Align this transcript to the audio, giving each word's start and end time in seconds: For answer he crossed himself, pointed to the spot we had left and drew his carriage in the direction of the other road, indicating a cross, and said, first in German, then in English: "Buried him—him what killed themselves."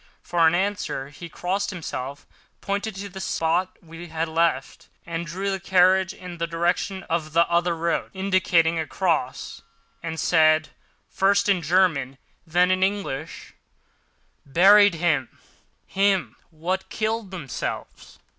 For 0.23 0.39
answer 0.49 1.09
he 1.09 1.29
crossed 1.29 1.69
himself, 1.69 2.25
pointed 2.59 2.95
to 2.95 3.07
the 3.07 3.21
spot 3.21 3.77
we 3.83 4.07
had 4.07 4.27
left 4.27 4.89
and 5.05 5.27
drew 5.27 5.51
his 5.51 5.61
carriage 5.61 6.11
in 6.11 6.39
the 6.39 6.47
direction 6.47 7.03
of 7.03 7.33
the 7.33 7.47
other 7.47 7.75
road, 7.75 8.09
indicating 8.15 8.79
a 8.79 8.87
cross, 8.87 9.61
and 10.01 10.19
said, 10.19 10.69
first 11.07 11.47
in 11.47 11.61
German, 11.61 12.17
then 12.47 12.71
in 12.71 12.81
English: 12.81 13.53
"Buried 14.43 14.95
him—him 14.95 16.35
what 16.49 16.89
killed 16.89 17.29
themselves." 17.29 18.17